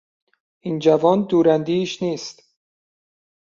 [0.59, 2.55] این جوان دوراندیش نیست.